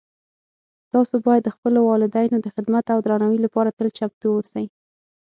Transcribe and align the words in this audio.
تاسو 0.93 1.15
باید 1.25 1.43
د 1.45 1.49
خپلو 1.55 1.79
والدینو 1.89 2.37
د 2.41 2.47
خدمت 2.55 2.85
او 2.93 2.99
درناوۍ 3.05 3.39
لپاره 3.45 3.75
تل 3.77 3.87
چمتو 3.97 4.27
اوسئ 4.35 4.65